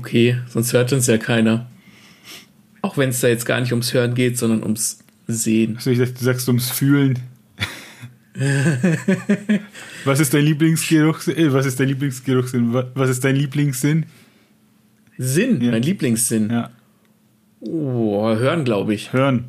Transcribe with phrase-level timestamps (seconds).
[0.00, 1.66] okay, sonst hört uns ja keiner.
[2.80, 5.76] Auch wenn es da jetzt gar nicht ums Hören geht, sondern ums Sehen.
[5.76, 7.18] Also ich dachte, du sagst ums Fühlen.
[10.04, 11.26] was ist dein Lieblingsgeruch?
[11.26, 12.72] Äh, was ist dein Lieblingsgeruchssinn?
[12.94, 14.06] Was ist dein Lieblingssinn?
[15.18, 15.72] Sinn, ja.
[15.72, 16.48] mein Lieblingssinn.
[16.48, 16.70] Ja.
[17.60, 19.12] Oh, hören, glaube ich.
[19.12, 19.44] Hören.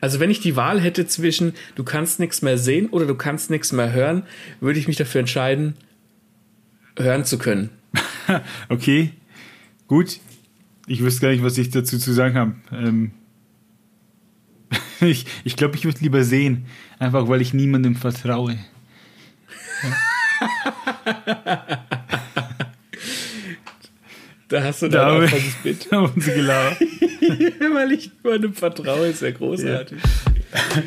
[0.00, 3.50] Also wenn ich die Wahl hätte zwischen du kannst nichts mehr sehen oder du kannst
[3.50, 4.22] nichts mehr hören,
[4.60, 5.74] würde ich mich dafür entscheiden,
[6.96, 7.70] hören zu können.
[8.68, 9.10] okay,
[9.92, 10.20] gut.
[10.86, 12.54] Ich wüsste gar nicht, was ich dazu zu sagen habe.
[12.72, 13.10] Ähm
[15.02, 16.64] ich ich glaube, ich würde lieber sehen,
[16.98, 18.58] einfach weil ich niemandem vertraue.
[19.82, 19.96] Ja.
[24.48, 25.90] Da hast du da dann einfach das Bild.
[25.90, 26.86] haben sie gelaufen.
[27.74, 29.96] Weil ich niemandem vertraue, ist ja großartig.
[29.96, 30.82] Ja.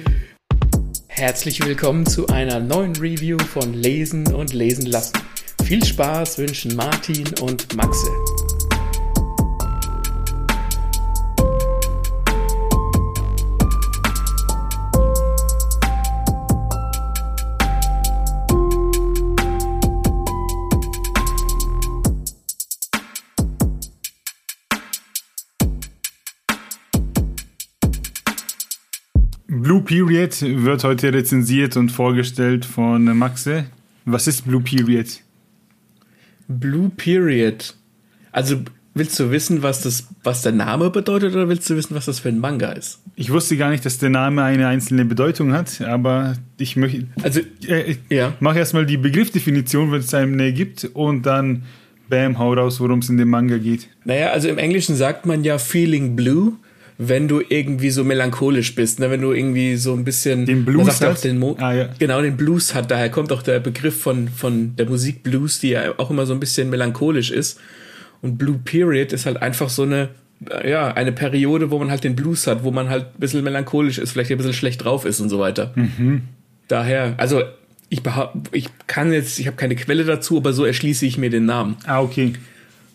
[1.08, 5.18] Herzlich willkommen zu einer neuen Review von Lesen und Lesen lassen.
[5.64, 8.12] Viel Spaß wünschen Martin und Maxe.
[29.86, 33.66] Period wird heute rezensiert und vorgestellt von Maxe.
[34.06, 35.22] Was ist Blue Period?
[36.48, 37.74] Blue Period.
[38.32, 38.62] Also
[38.94, 42.20] willst du wissen, was das, was der Name bedeutet, oder willst du wissen, was das
[42.20, 43.00] für ein Manga ist?
[43.16, 47.08] Ich wusste gar nicht, dass der Name eine einzelne Bedeutung hat, aber ich möchte.
[47.22, 48.34] Also äh, ja.
[48.40, 51.64] mach erstmal die Begriffdefinition, wenn es eine gibt, und dann
[52.10, 53.90] bam, hau raus, worum es in dem Manga geht.
[54.04, 56.54] Naja, also im Englischen sagt man ja Feeling Blue
[56.98, 59.12] wenn du irgendwie so melancholisch bist, ne?
[59.12, 61.24] wenn du irgendwie so ein bisschen den Blues hat.
[61.24, 61.90] Den ah, ja.
[62.00, 62.90] Genau, den Blues hat.
[62.90, 66.34] Daher kommt auch der Begriff von, von der Musik Blues, die ja auch immer so
[66.34, 67.60] ein bisschen melancholisch ist.
[68.22, 70.10] Und Blue Period ist halt einfach so eine,
[70.66, 73.98] ja, eine Periode, wo man halt den Blues hat, wo man halt ein bisschen melancholisch
[73.98, 75.74] ist, vielleicht ein bisschen schlecht drauf ist und so weiter.
[75.76, 76.22] Mhm.
[76.70, 77.44] Daher, also
[77.90, 78.02] ich
[78.52, 81.76] ich kann jetzt, ich habe keine Quelle dazu, aber so erschließe ich mir den Namen.
[81.86, 82.34] Ah, okay.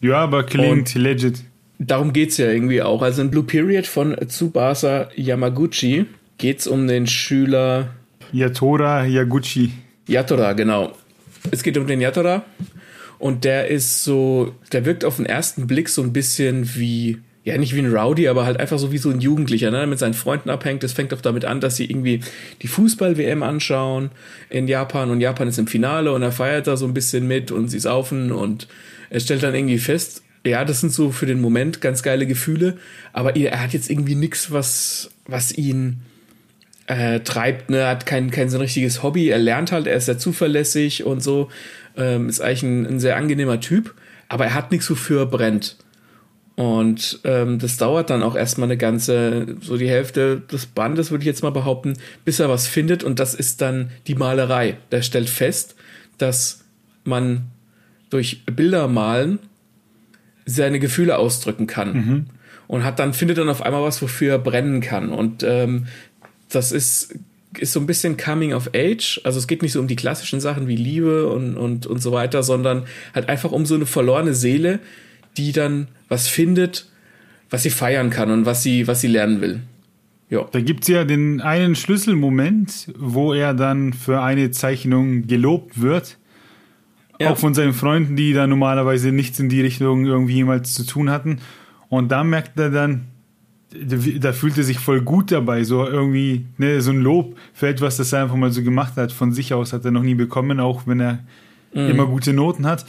[0.01, 1.45] Ja, aber klingt und legit
[1.81, 3.03] darum geht's ja irgendwie auch.
[3.03, 6.07] Also in Blue Period von Tsubasa Yamaguchi
[6.39, 7.95] geht's um den Schüler
[8.33, 9.73] Yatora Yaguchi.
[10.07, 10.93] Yatora, genau.
[11.51, 12.45] Es geht um den Yatora
[13.19, 17.57] und der ist so, der wirkt auf den ersten Blick so ein bisschen wie, ja
[17.57, 19.99] nicht wie ein Rowdy, aber halt einfach so wie so ein Jugendlicher, ne, der mit
[19.99, 20.83] seinen Freunden abhängt.
[20.83, 22.21] Das fängt auch damit an, dass sie irgendwie
[22.61, 24.11] die Fußball-WM anschauen
[24.51, 27.51] in Japan und Japan ist im Finale und er feiert da so ein bisschen mit
[27.51, 28.69] und sie saufen und
[29.09, 32.79] er stellt dann irgendwie fest, ja, das sind so für den Moment ganz geile Gefühle,
[33.13, 36.01] aber er hat jetzt irgendwie nichts, was, was ihn
[36.87, 37.79] äh, treibt, ne?
[37.79, 41.05] Er hat kein, kein so ein richtiges Hobby, er lernt halt, er ist sehr zuverlässig
[41.05, 41.51] und so,
[41.97, 43.95] ähm, ist eigentlich ein, ein sehr angenehmer Typ,
[44.29, 45.77] aber er hat nichts, wofür er brennt.
[46.57, 51.23] Und ähm, das dauert dann auch erstmal eine ganze, so die Hälfte des Bandes, würde
[51.23, 51.95] ich jetzt mal behaupten,
[52.27, 53.03] bis er was findet.
[53.03, 54.77] Und das ist dann die Malerei.
[54.91, 55.75] Der stellt fest,
[56.19, 56.65] dass
[57.03, 57.47] man
[58.11, 59.39] durch Bilder malen
[60.51, 61.93] seine Gefühle ausdrücken kann.
[61.93, 62.27] Mhm.
[62.67, 65.11] Und hat dann, findet dann auf einmal was, wofür er brennen kann.
[65.11, 65.87] Und ähm,
[66.51, 67.15] das ist,
[67.59, 69.21] ist so ein bisschen Coming of Age.
[69.25, 72.13] Also es geht nicht so um die klassischen Sachen wie Liebe und, und, und so
[72.13, 72.85] weiter, sondern
[73.15, 74.79] halt einfach um so eine verlorene Seele,
[75.37, 76.89] die dann was findet,
[77.51, 79.61] was sie feiern kann und was sie, was sie lernen will.
[80.29, 80.47] Ja.
[80.53, 86.19] Da gibt's ja den einen Schlüsselmoment, wo er dann für eine Zeichnung gelobt wird.
[87.21, 87.31] Ja.
[87.31, 91.11] Auch von seinen Freunden, die da normalerweise nichts in die Richtung irgendwie jemals zu tun
[91.11, 91.39] hatten.
[91.91, 93.09] Und da merkt er dann,
[93.73, 97.99] da fühlt er sich voll gut dabei, so irgendwie, ne, so ein Lob für etwas,
[97.99, 99.13] das er einfach mal so gemacht hat.
[99.13, 101.19] Von sich aus hat er noch nie bekommen, auch wenn er
[101.75, 101.91] mhm.
[101.91, 102.87] immer gute Noten hat.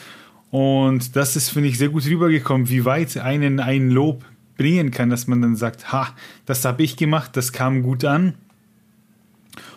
[0.49, 4.23] Und das ist, finde ich, sehr gut rübergekommen, wie weit einen ein Lob
[4.57, 6.09] bringen kann, dass man dann sagt, ha,
[6.45, 8.35] das habe ich gemacht, das kam gut an.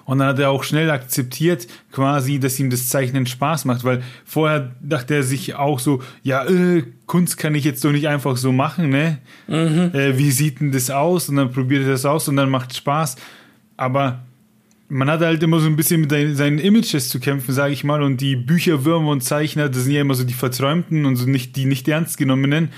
[0.04, 4.02] Und dann hat er auch schnell akzeptiert, quasi, dass ihm das Zeichnen Spaß macht, weil
[4.24, 8.36] vorher dachte er sich auch so, ja, äh, Kunst kann ich jetzt doch nicht einfach
[8.36, 9.18] so machen, ne?
[9.48, 9.90] Mhm.
[9.94, 11.28] Äh, wie sieht denn das aus?
[11.28, 13.16] Und dann probiert er das aus und dann macht es Spaß.
[13.76, 14.20] Aber
[14.88, 18.02] man hat halt immer so ein bisschen mit seinen Images zu kämpfen, sage ich mal.
[18.02, 21.56] Und die Bücherwürmer und Zeichner, das sind ja immer so die Verträumten und so nicht
[21.56, 22.68] die nicht ernst genommenen.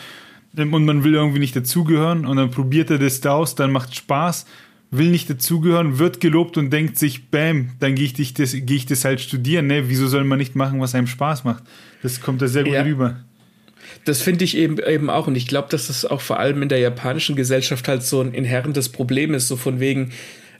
[0.56, 2.25] Und man will irgendwie nicht dazugehören.
[2.25, 4.47] Und dann probiert er das da aus, dann macht Spaß
[4.91, 8.87] will nicht dazugehören, wird gelobt und denkt sich, bam, dann gehe ich, das, geh ich
[8.87, 9.67] das halt studieren.
[9.67, 9.88] Ne?
[9.88, 11.65] Wieso soll man nicht machen, was einem Spaß macht?
[12.03, 12.83] Das kommt da sehr gut ja.
[12.83, 13.17] rüber.
[14.05, 15.27] Das finde ich eben, eben auch.
[15.27, 18.33] Und ich glaube, dass das auch vor allem in der japanischen Gesellschaft halt so ein
[18.33, 20.12] inhärentes Problem ist, so von wegen,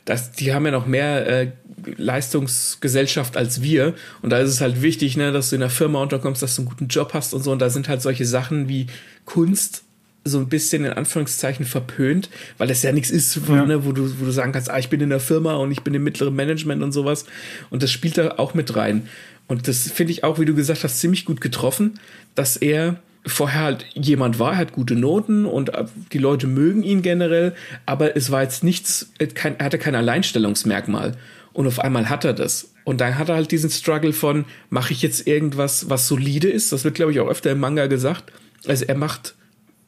[0.05, 1.52] das, die haben ja noch mehr äh,
[1.96, 3.94] Leistungsgesellschaft als wir.
[4.23, 6.62] Und da ist es halt wichtig, ne, dass du in der Firma unterkommst, dass du
[6.62, 7.52] einen guten Job hast und so.
[7.52, 8.87] Und da sind halt solche Sachen wie
[9.25, 9.86] Kunst
[10.26, 12.28] so ein bisschen in Anführungszeichen verpönt,
[12.58, 13.64] weil das ja nichts ist, ja.
[13.64, 15.82] Ne, wo, du, wo du sagen kannst, ah, ich bin in der Firma und ich
[15.82, 17.26] bin im mittleren Management und sowas.
[17.70, 19.08] Und das spielt da auch mit rein.
[19.46, 21.94] Und das finde ich auch, wie du gesagt hast, ziemlich gut getroffen,
[22.34, 22.96] dass er
[23.26, 28.17] vorher halt jemand war, hat gute Noten und äh, die Leute mögen ihn generell, aber
[28.17, 29.28] es war jetzt nichts, er
[29.58, 31.17] hatte kein Alleinstellungsmerkmal.
[31.52, 32.73] Und auf einmal hat er das.
[32.84, 36.70] Und dann hat er halt diesen Struggle von, mache ich jetzt irgendwas, was solide ist?
[36.70, 38.31] Das wird, glaube ich, auch öfter im Manga gesagt.
[38.67, 39.36] Also er macht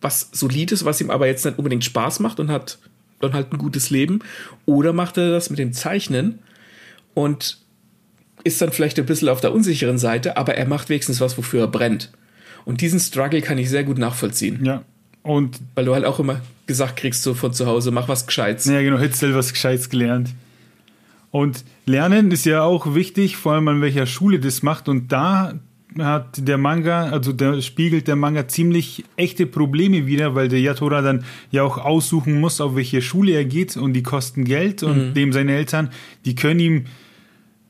[0.01, 2.79] was solides, was ihm aber jetzt nicht unbedingt Spaß macht und hat
[3.21, 4.21] dann halt ein gutes Leben.
[4.65, 6.39] Oder macht er das mit dem Zeichnen
[7.15, 7.59] und
[8.45, 11.63] ist dann vielleicht ein bisschen auf der unsicheren Seite, aber er macht wenigstens was, wofür
[11.63, 12.13] er brennt.
[12.65, 14.65] Und diesen Struggle kann ich sehr gut nachvollziehen.
[14.65, 14.83] Ja.
[15.23, 18.67] Und weil du halt auch immer gesagt kriegst so von zu Hause, mach was Gescheites.
[18.67, 20.31] Ja, genau, hättest was Gescheites gelernt.
[21.31, 24.89] Und Lernen ist ja auch wichtig, vor allem an welcher Schule das macht.
[24.89, 25.55] Und da
[25.99, 31.01] hat der Manga, also der spiegelt der Manga ziemlich echte Probleme wieder, weil der Yatora
[31.01, 35.09] dann ja auch aussuchen muss, auf welche Schule er geht und die kosten Geld und
[35.09, 35.15] mhm.
[35.15, 35.91] dem seine Eltern,
[36.25, 36.85] die können ihm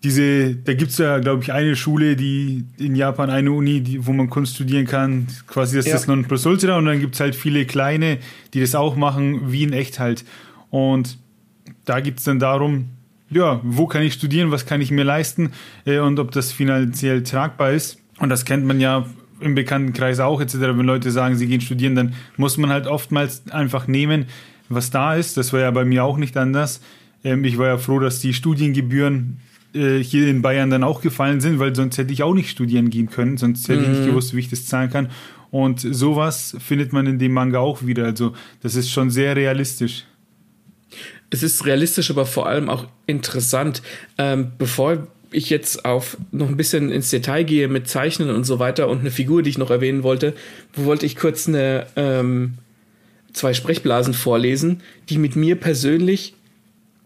[0.02, 4.06] diese, da gibt es ja, glaube ich, eine Schule, die in Japan, eine Uni, die,
[4.06, 5.96] wo man Kunst studieren kann, quasi das ist ja.
[5.96, 8.18] das Non-Plus-Ultra und dann gibt es halt viele kleine,
[8.54, 10.24] die das auch machen, wie in echt halt.
[10.70, 11.18] Und
[11.84, 12.90] da geht es dann darum,
[13.30, 15.52] ja, wo kann ich studieren, was kann ich mir leisten
[15.84, 17.98] äh, und ob das finanziell tragbar ist.
[18.18, 19.06] Und das kennt man ja
[19.40, 20.54] im Bekanntenkreis auch etc.
[20.54, 24.26] Wenn Leute sagen, sie gehen studieren, dann muss man halt oftmals einfach nehmen,
[24.68, 25.36] was da ist.
[25.36, 26.80] Das war ja bei mir auch nicht anders.
[27.24, 29.38] Ähm, ich war ja froh, dass die Studiengebühren
[29.74, 32.90] äh, hier in Bayern dann auch gefallen sind, weil sonst hätte ich auch nicht studieren
[32.90, 34.06] gehen können, sonst hätte ich nicht mhm.
[34.06, 35.08] gewusst, wie ich das zahlen kann.
[35.50, 38.04] Und sowas findet man in dem Manga auch wieder.
[38.04, 40.04] Also das ist schon sehr realistisch.
[41.30, 43.82] Es ist realistisch, aber vor allem auch interessant.
[44.16, 48.58] Ähm, bevor ich jetzt auf noch ein bisschen ins Detail gehe mit Zeichnen und so
[48.58, 50.34] weiter und eine Figur, die ich noch erwähnen wollte,
[50.74, 52.54] wollte ich kurz eine ähm,
[53.32, 56.34] zwei Sprechblasen vorlesen, die mit mir persönlich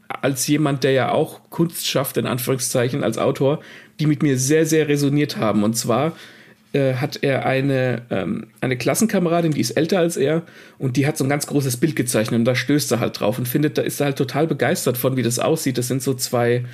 [0.08, 3.60] als jemand, der ja auch Kunst schafft, in Anführungszeichen, als Autor,
[3.98, 5.64] die mit mir sehr, sehr resoniert haben.
[5.64, 6.12] Und zwar
[6.72, 10.42] äh, hat er eine, ähm, eine Klassenkameradin, die ist älter als er,
[10.78, 13.38] und die hat so ein ganz großes Bild gezeichnet und da stößt er halt drauf
[13.38, 15.78] und findet, da ist er halt total begeistert von, wie das aussieht.
[15.78, 16.64] Das sind so zwei,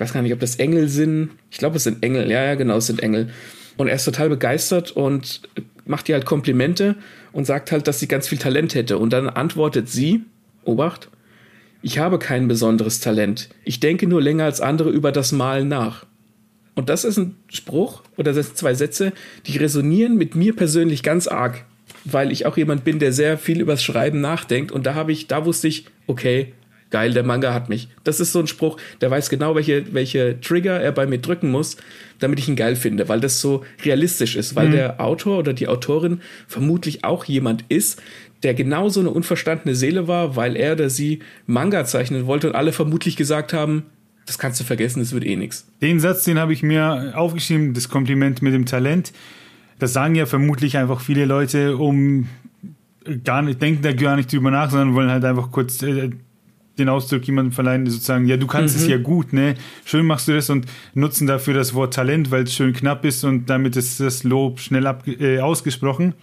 [0.00, 1.28] ich weiß gar nicht, ob das Engel sind.
[1.50, 2.30] Ich glaube, es sind Engel.
[2.30, 3.28] Ja, ja, genau, es sind Engel.
[3.76, 5.42] Und er ist total begeistert und
[5.84, 6.96] macht ihr halt Komplimente
[7.32, 8.96] und sagt halt, dass sie ganz viel Talent hätte.
[8.96, 10.22] Und dann antwortet sie,
[10.64, 11.10] Obacht,
[11.82, 13.50] ich habe kein besonderes Talent.
[13.62, 16.06] Ich denke nur länger als andere über das Malen nach.
[16.74, 19.12] Und das ist ein Spruch oder das sind zwei Sätze,
[19.44, 21.66] die resonieren mit mir persönlich ganz arg,
[22.06, 24.72] weil ich auch jemand bin, der sehr viel übers Schreiben nachdenkt.
[24.72, 26.54] Und da habe ich, da wusste ich, okay,
[26.90, 27.88] geil, der Manga hat mich.
[28.04, 31.50] Das ist so ein Spruch, der weiß genau, welche, welche Trigger er bei mir drücken
[31.50, 31.76] muss,
[32.18, 34.72] damit ich ihn geil finde, weil das so realistisch ist, weil mhm.
[34.72, 38.02] der Autor oder die Autorin vermutlich auch jemand ist,
[38.42, 42.72] der genauso eine unverstandene Seele war, weil er oder sie Manga zeichnen wollte und alle
[42.72, 43.84] vermutlich gesagt haben,
[44.26, 45.66] das kannst du vergessen, das wird eh nichts.
[45.82, 49.12] Den Satz, den habe ich mir aufgeschrieben, das Kompliment mit dem Talent.
[49.78, 52.28] Das sagen ja vermutlich einfach viele Leute, um
[53.24, 56.10] gar nicht, denken da gar nicht drüber nach, sondern wollen halt einfach kurz äh,
[56.80, 58.82] den Ausdruck jemandem verleihen, sozusagen, ja, du kannst mhm.
[58.82, 59.54] es ja gut, ne?
[59.84, 63.24] Schön machst du das und nutzen dafür das Wort Talent, weil es schön knapp ist
[63.24, 66.14] und damit ist das Lob schnell ab, äh, ausgesprochen.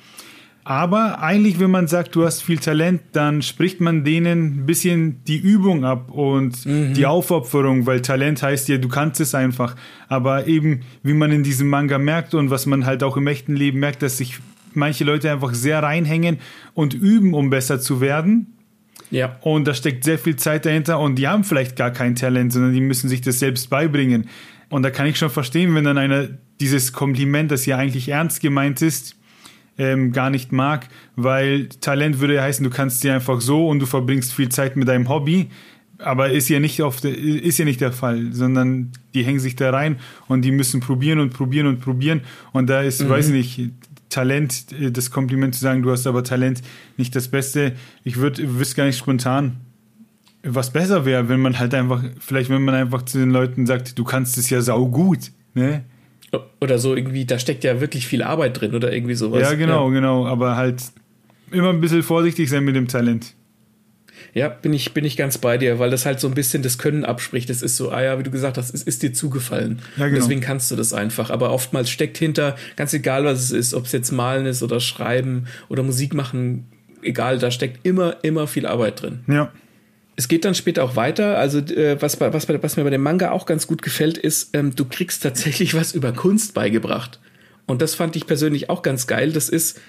[0.68, 5.24] Aber eigentlich, wenn man sagt, du hast viel Talent, dann spricht man denen ein bisschen
[5.24, 6.94] die Übung ab und mhm.
[6.94, 9.78] die Aufopferung, weil Talent heißt ja, du kannst es einfach.
[10.10, 13.56] Aber eben, wie man in diesem Manga merkt und was man halt auch im echten
[13.56, 14.40] Leben merkt, dass sich
[14.74, 16.40] manche Leute einfach sehr reinhängen
[16.74, 18.57] und üben, um besser zu werden.
[19.12, 19.38] Ja.
[19.42, 22.74] Und da steckt sehr viel Zeit dahinter und die haben vielleicht gar kein Talent, sondern
[22.74, 24.28] die müssen sich das selbst beibringen.
[24.70, 26.28] Und da kann ich schon verstehen, wenn dann einer
[26.60, 29.16] dieses Kompliment, das ja eigentlich ernst gemeint ist,
[29.78, 33.80] ähm, gar nicht mag, weil Talent würde ja heißen, du kannst sie einfach so und
[33.80, 35.50] du verbringst viel Zeit mit deinem Hobby.
[36.00, 39.72] Aber ist ja nicht oft, ist ja nicht der Fall, sondern die hängen sich da
[39.72, 39.98] rein
[40.28, 42.22] und die müssen probieren und probieren und probieren.
[42.52, 43.10] Und da ist, mhm.
[43.10, 43.72] weiß ich nicht,
[44.10, 46.62] Talent, äh, das Kompliment zu sagen, du hast aber Talent
[46.98, 47.74] nicht das Beste.
[48.04, 49.58] Ich würde, wüsste gar nicht spontan,
[50.44, 53.98] was besser wäre, wenn man halt einfach, vielleicht wenn man einfach zu den Leuten sagt,
[53.98, 55.84] du kannst es ja sau gut, ne?
[56.60, 59.42] Oder so irgendwie, da steckt ja wirklich viel Arbeit drin oder irgendwie sowas.
[59.42, 59.94] Ja, genau, ja.
[59.94, 60.28] genau.
[60.28, 60.84] Aber halt
[61.52, 63.34] immer ein bisschen vorsichtig sein mit dem Talent.
[64.38, 66.78] Ja, bin ich, bin ich ganz bei dir, weil das halt so ein bisschen das
[66.78, 67.50] Können abspricht.
[67.50, 69.80] Das ist so, ah ja, wie du gesagt hast, es ist dir zugefallen.
[69.98, 70.20] Ja, genau.
[70.20, 71.32] Deswegen kannst du das einfach.
[71.32, 74.80] Aber oftmals steckt hinter, ganz egal was es ist, ob es jetzt Malen ist oder
[74.80, 76.68] Schreiben oder Musik machen,
[77.02, 79.22] egal, da steckt immer, immer viel Arbeit drin.
[79.28, 79.52] Ja.
[80.16, 81.40] es geht dann später auch weiter.
[81.40, 84.76] Also äh, was, was, was mir bei dem Manga auch ganz gut gefällt, ist, ähm,
[84.76, 87.20] du kriegst tatsächlich was über Kunst beigebracht.
[87.66, 89.32] Und das fand ich persönlich auch ganz geil.
[89.32, 89.82] Das ist,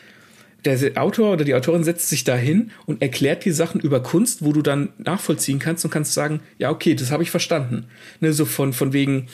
[0.65, 4.45] der Autor oder die Autorin setzt sich da hin und erklärt die Sachen über Kunst,
[4.45, 7.85] wo du dann nachvollziehen kannst und kannst sagen, ja, okay, das habe ich verstanden.
[8.21, 9.29] Ne, so von, von wegen,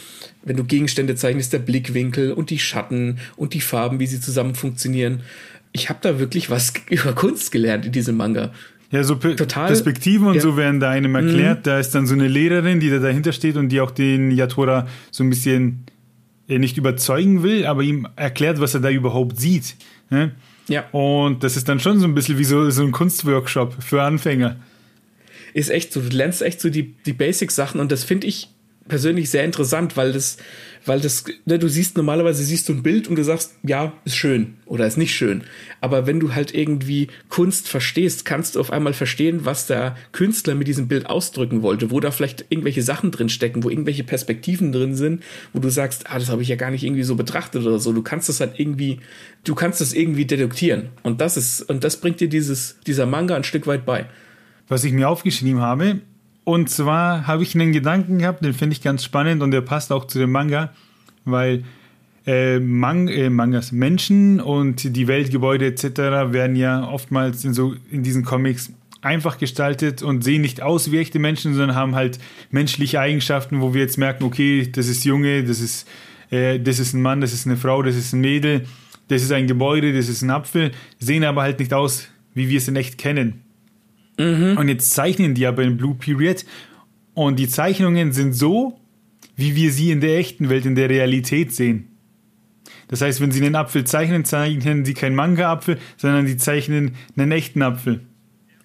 [0.44, 4.54] wenn du Gegenstände zeichnest, der Blickwinkel und die Schatten und die Farben, wie sie zusammen
[4.54, 5.20] funktionieren.
[5.72, 8.52] Ich habe da wirklich was über Kunst gelernt in diesem Manga.
[8.90, 10.40] Ja, so Total, Perspektiven und ja.
[10.40, 11.60] so werden da einem erklärt.
[11.60, 11.62] Mhm.
[11.64, 14.86] Da ist dann so eine Lehrerin, die da dahinter steht und die auch den Yatora
[15.10, 15.84] so ein bisschen
[16.48, 19.74] äh, nicht überzeugen will, aber ihm erklärt, was er da überhaupt sieht.
[20.10, 20.32] Ne?
[20.68, 20.88] Ja.
[20.90, 24.56] Und das ist dann schon so ein bisschen wie so, so ein Kunstworkshop für Anfänger.
[25.52, 28.49] Ist echt so, du lernst echt so die, die Basic-Sachen und das finde ich
[28.88, 30.36] persönlich sehr interessant, weil das,
[30.84, 34.16] weil das, ne, du siehst normalerweise siehst du ein Bild und du sagst, ja, ist
[34.16, 35.42] schön oder ist nicht schön.
[35.80, 40.54] Aber wenn du halt irgendwie Kunst verstehst, kannst du auf einmal verstehen, was der Künstler
[40.54, 44.72] mit diesem Bild ausdrücken wollte, wo da vielleicht irgendwelche Sachen drin stecken, wo irgendwelche Perspektiven
[44.72, 45.22] drin sind,
[45.52, 47.92] wo du sagst, ah, das habe ich ja gar nicht irgendwie so betrachtet oder so.
[47.92, 49.00] Du kannst das halt irgendwie,
[49.44, 50.90] du kannst das irgendwie deduktieren.
[51.02, 54.06] Und das ist, und das bringt dir dieses, dieser Manga ein Stück weit bei.
[54.68, 56.00] Was ich mir aufgeschrieben habe,
[56.44, 59.92] und zwar habe ich einen Gedanken gehabt, den finde ich ganz spannend und der passt
[59.92, 60.72] auch zu dem Manga,
[61.24, 61.64] weil
[62.26, 65.84] äh, Mang äh, Mangas, Menschen und die Weltgebäude etc.
[66.32, 68.72] werden ja oftmals in, so, in diesen Comics
[69.02, 72.18] einfach gestaltet und sehen nicht aus wie echte Menschen, sondern haben halt
[72.50, 75.86] menschliche Eigenschaften, wo wir jetzt merken, okay, das ist Junge, das ist,
[76.30, 78.64] äh, das ist ein Mann, das ist eine Frau, das ist ein Mädel,
[79.08, 82.58] das ist ein Gebäude, das ist ein Apfel, sehen aber halt nicht aus, wie wir
[82.58, 83.43] es in echt kennen.
[84.18, 84.56] Mhm.
[84.56, 86.44] Und jetzt zeichnen die aber in Blue Period.
[87.14, 88.78] Und die Zeichnungen sind so,
[89.37, 91.88] wie wir sie in der echten Welt, in der Realität sehen.
[92.88, 97.33] Das heißt, wenn sie einen Apfel zeichnen, zeichnen sie keinen Manga-Apfel, sondern sie zeichnen einen
[97.33, 98.00] echten Apfel.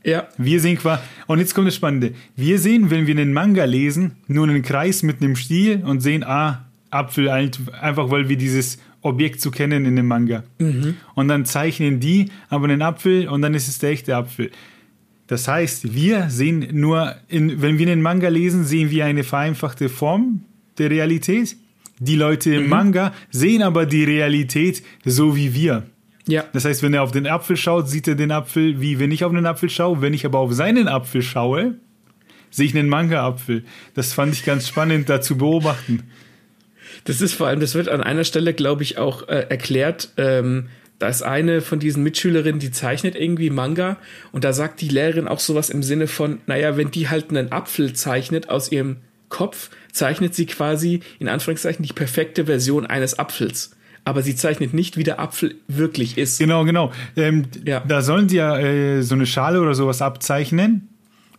[0.03, 0.27] Ja.
[0.37, 2.13] Wir sehen quasi, und jetzt kommt das Spannende.
[2.35, 6.23] Wir sehen, wenn wir einen Manga lesen, nur einen Kreis mit einem Stiel und sehen,
[6.23, 10.43] ah, Apfel, einfach weil wir dieses Objekt zu kennen in dem Manga.
[10.57, 10.95] Mhm.
[11.15, 14.51] Und dann zeichnen die aber einen Apfel und dann ist es der echte Apfel.
[15.29, 19.87] Das heißt, wir sehen nur, in, wenn wir einen Manga lesen, sehen wir eine vereinfachte
[19.87, 20.43] Form
[20.79, 21.55] der Realität.
[21.99, 22.69] Die Leute im mhm.
[22.69, 25.83] Manga sehen aber die Realität so wie wir.
[26.27, 26.45] Ja.
[26.51, 29.23] Das heißt, wenn er auf den Apfel schaut, sieht er den Apfel wie wenn ich
[29.23, 30.01] auf den Apfel schaue.
[30.01, 31.75] Wenn ich aber auf seinen Apfel schaue,
[32.49, 33.65] sehe ich einen Manga-Apfel.
[33.93, 36.09] Das fand ich ganz spannend, da zu beobachten.
[37.03, 40.69] Das ist vor allem, das wird an einer Stelle, glaube ich, auch äh, erklärt, ähm,
[40.99, 43.97] da ist eine von diesen Mitschülerinnen, die zeichnet irgendwie Manga
[44.31, 47.51] und da sagt die Lehrerin auch sowas im Sinne von, naja, wenn die halt einen
[47.51, 48.97] Apfel zeichnet aus ihrem
[49.29, 53.71] Kopf, zeichnet sie quasi in Anführungszeichen die perfekte Version eines Apfels.
[54.03, 56.39] Aber sie zeichnet nicht, wie der Apfel wirklich ist.
[56.39, 56.91] Genau, genau.
[57.15, 57.81] Ähm, ja.
[57.87, 60.89] Da sollen sie ja äh, so eine Schale oder sowas abzeichnen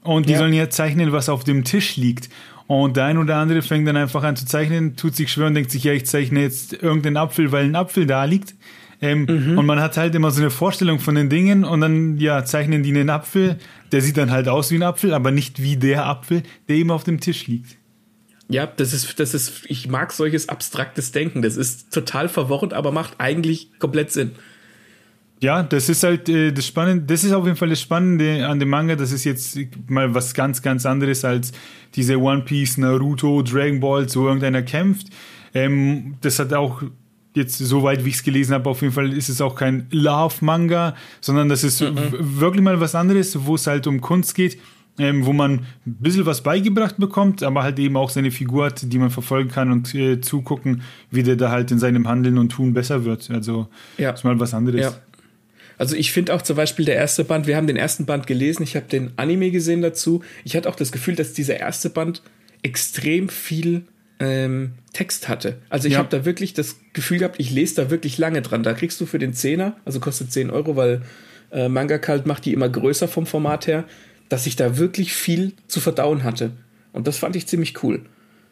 [0.03, 0.39] und die ja.
[0.39, 2.31] sollen ja zeichnen, was auf dem Tisch liegt.
[2.67, 5.55] Und der ein oder andere fängt dann einfach an zu zeichnen, tut sich schwer und
[5.55, 8.55] denkt sich, ja, ich zeichne jetzt irgendeinen Apfel, weil ein Apfel da liegt.
[9.03, 9.59] Ähm, mhm.
[9.59, 12.83] Und man hat halt immer so eine Vorstellung von den Dingen und dann ja, zeichnen
[12.83, 13.57] die einen Apfel,
[13.93, 16.91] der sieht dann halt aus wie ein Apfel, aber nicht wie der Apfel, der eben
[16.91, 17.77] auf dem Tisch liegt.
[18.51, 21.41] Ja, das ist, das ist, ich mag solches abstraktes Denken.
[21.41, 24.33] Das ist total verworren, aber macht eigentlich komplett Sinn.
[25.41, 28.59] Ja, das ist halt äh, das Spannende, das ist auf jeden Fall das Spannende an
[28.59, 28.97] dem Manga.
[28.97, 31.53] Das ist jetzt mal was ganz, ganz anderes als
[31.95, 35.07] diese One Piece, Naruto, Dragon Ball, so irgendeiner kämpft.
[35.55, 36.83] Ähm, das hat auch
[37.35, 40.97] jetzt soweit, wie ich es gelesen habe, auf jeden Fall ist es auch kein Love-Manga,
[41.21, 41.97] sondern das ist mhm.
[42.21, 44.59] wirklich mal was anderes, wo es halt um Kunst geht,
[44.99, 48.93] ähm, wo man ein bisschen was beigebracht bekommt, aber halt eben auch seine Figur hat,
[48.93, 52.51] die man verfolgen kann und äh, zugucken, wie der da halt in seinem Handeln und
[52.51, 53.31] Tun besser wird.
[53.31, 54.11] Also ja.
[54.11, 54.81] ist mal was anderes.
[54.81, 54.95] Ja.
[55.79, 58.63] Also ich finde auch zum Beispiel der erste Band, wir haben den ersten Band gelesen,
[58.63, 60.23] ich habe den Anime gesehen dazu.
[60.45, 62.23] Ich hatte auch das Gefühl, dass dieser erste Band
[62.63, 63.85] extrem viel
[64.21, 65.57] ähm, Text hatte.
[65.71, 65.99] Also ich ja.
[65.99, 68.63] habe da wirklich das Gefühl gehabt, ich lese da wirklich lange dran.
[68.63, 71.03] Da kriegst du für den Zehner, also kostet 10 Euro, weil
[71.51, 73.85] äh, Manga Kalt macht die immer größer vom Format her,
[74.29, 76.53] dass ich da wirklich viel zu verdauen hatte.
[76.93, 78.03] Und das fand ich ziemlich cool.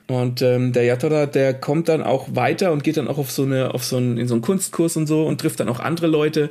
[0.09, 3.43] Und ähm, der Yatora, der kommt dann auch weiter und geht dann auch auf so
[3.43, 6.07] eine, auf so einen, in so einen Kunstkurs und so und trifft dann auch andere
[6.07, 6.49] Leute.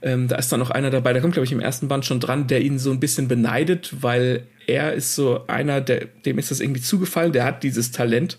[0.00, 2.18] Ähm, da ist dann noch einer dabei, der kommt, glaube ich, im ersten Band schon
[2.18, 6.50] dran, der ihn so ein bisschen beneidet, weil er ist so einer, der, dem ist
[6.50, 8.38] das irgendwie zugefallen, der hat dieses Talent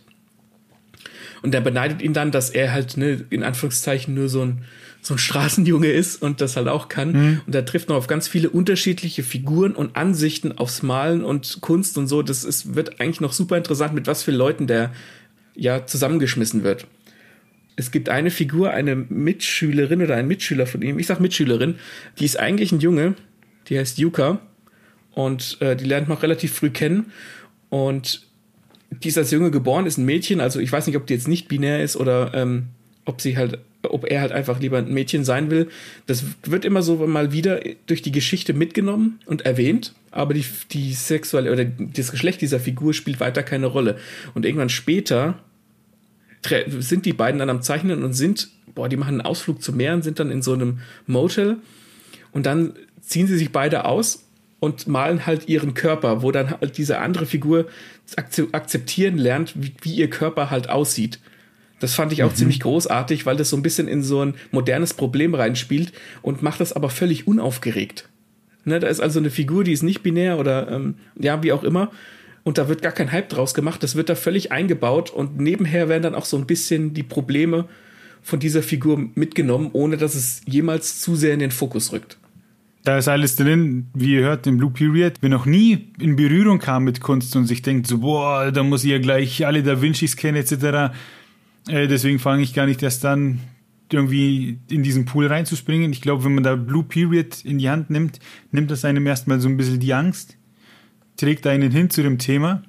[1.45, 4.63] und der beneidet ihn dann, dass er halt, ne, in Anführungszeichen nur so ein,
[5.03, 7.11] so ein Straßenjunge ist und das halt auch kann.
[7.11, 7.41] Mhm.
[7.45, 11.99] Und er trifft noch auf ganz viele unterschiedliche Figuren und Ansichten aufs Malen und Kunst
[11.99, 12.23] und so.
[12.23, 14.91] Das ist, wird eigentlich noch super interessant, mit was für Leuten der
[15.53, 16.87] ja zusammengeschmissen wird.
[17.75, 21.75] Es gibt eine Figur, eine Mitschülerin oder ein Mitschüler von ihm, ich sag Mitschülerin,
[22.17, 23.13] die ist eigentlich ein Junge,
[23.67, 24.39] die heißt Yuka
[25.11, 27.11] und äh, die lernt man relativ früh kennen
[27.69, 28.25] und
[28.89, 31.27] die ist als Junge geboren, ist ein Mädchen, also ich weiß nicht, ob die jetzt
[31.27, 32.67] nicht binär ist oder ähm,
[33.05, 35.69] ob sie halt, ob er halt einfach lieber ein Mädchen sein will.
[36.07, 40.93] Das wird immer so mal wieder durch die Geschichte mitgenommen und erwähnt, aber die, die
[40.93, 43.97] sexuelle oder das Geschlecht dieser Figur spielt weiter keine Rolle.
[44.33, 45.39] Und irgendwann später
[46.79, 49.93] sind die beiden dann am Zeichnen und sind, boah, die machen einen Ausflug zum Meer
[49.93, 51.57] und sind dann in so einem Motel
[52.31, 54.25] und dann ziehen sie sich beide aus
[54.59, 57.67] und malen halt ihren Körper, wo dann halt diese andere Figur
[58.51, 61.19] akzeptieren lernt, wie, wie ihr Körper halt aussieht.
[61.79, 62.35] Das fand ich auch mhm.
[62.35, 66.59] ziemlich großartig, weil das so ein bisschen in so ein modernes Problem reinspielt und macht
[66.59, 68.09] das aber völlig unaufgeregt.
[68.63, 71.63] Ne, da ist also eine Figur, die ist nicht binär oder ähm, ja, wie auch
[71.63, 71.91] immer.
[72.43, 73.83] Und da wird gar kein Hype draus gemacht.
[73.83, 77.67] Das wird da völlig eingebaut und nebenher werden dann auch so ein bisschen die Probleme
[78.21, 82.17] von dieser Figur mitgenommen, ohne dass es jemals zu sehr in den Fokus rückt.
[82.85, 86.59] Da ist alles drin, wie ihr hört, im Blue Period, wer noch nie in Berührung
[86.59, 89.81] kam mit Kunst und sich denkt, so, boah, da muss ich ja gleich alle Da
[89.81, 90.93] Vincis kennen, etc.
[91.67, 93.39] Äh, deswegen fange ich gar nicht erst dann
[93.91, 95.91] irgendwie in diesen Pool reinzuspringen.
[95.91, 98.19] Ich glaube, wenn man da Blue Period in die Hand nimmt,
[98.51, 100.37] nimmt das einem erstmal so ein bisschen die Angst,
[101.17, 102.61] trägt einen hin zu dem Thema.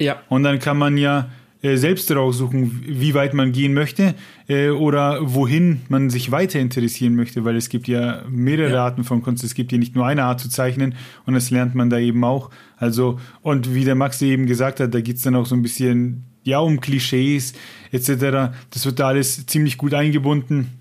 [0.00, 0.22] Ja.
[0.28, 1.30] Und dann kann man ja
[1.62, 4.14] selbst raussuchen, wie weit man gehen möchte
[4.48, 8.84] äh, oder wohin man sich weiter interessieren möchte, weil es gibt ja mehrere ja.
[8.84, 9.44] Arten von Kunst.
[9.44, 12.24] Es gibt ja nicht nur eine Art zu zeichnen und das lernt man da eben
[12.24, 12.50] auch.
[12.76, 15.62] Also, und wie der Max eben gesagt hat, da geht es dann auch so ein
[15.62, 17.52] bisschen ja um Klischees
[17.92, 18.54] etc.
[18.70, 20.72] Das wird da alles ziemlich gut eingebunden.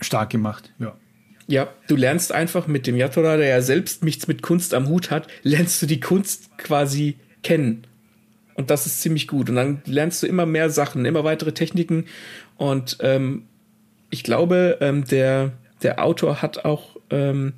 [0.00, 0.96] Stark gemacht, ja.
[1.48, 5.10] Ja, du lernst einfach mit dem Yatora, der ja selbst nichts mit Kunst am Hut
[5.10, 7.86] hat, lernst du die Kunst quasi kennen.
[8.54, 9.48] Und das ist ziemlich gut.
[9.50, 12.04] Und dann lernst du immer mehr Sachen, immer weitere Techniken.
[12.56, 13.44] Und ähm,
[14.10, 17.54] ich glaube, ähm, der, der Autor hat auch ähm,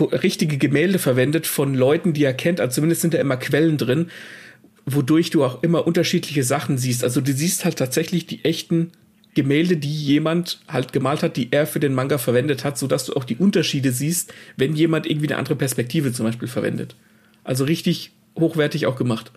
[0.00, 2.60] richtige Gemälde verwendet von Leuten, die er kennt.
[2.60, 4.10] Also zumindest sind da immer Quellen drin,
[4.86, 7.04] wodurch du auch immer unterschiedliche Sachen siehst.
[7.04, 8.92] Also du siehst halt tatsächlich die echten
[9.34, 13.14] Gemälde, die jemand halt gemalt hat, die er für den Manga verwendet hat, sodass du
[13.14, 16.94] auch die Unterschiede siehst, wenn jemand irgendwie eine andere Perspektive zum Beispiel verwendet.
[17.42, 19.32] Also richtig hochwertig auch gemacht.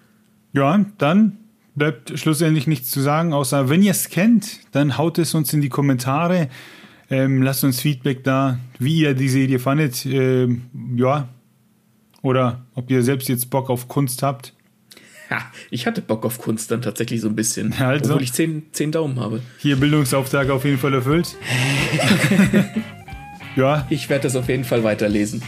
[0.54, 1.38] Ja, dann
[1.76, 5.62] bleibt schlussendlich nichts zu sagen, außer wenn ihr es kennt, dann haut es uns in
[5.62, 6.50] die Kommentare.
[7.10, 10.06] Ähm, lasst uns Feedback da, wie ihr die Serie fandet.
[10.06, 10.64] Ähm,
[10.96, 11.30] ja.
[12.22, 14.54] Oder ob ihr selbst jetzt Bock auf Kunst habt.
[15.30, 17.74] Ja, ich hatte Bock auf Kunst dann tatsächlich so ein bisschen.
[17.80, 19.42] Also, obwohl ich zehn, zehn Daumen habe.
[19.58, 21.36] Hier Bildungsauftrag auf jeden Fall erfüllt.
[23.56, 23.86] ja.
[23.90, 25.42] Ich werde das auf jeden Fall weiterlesen.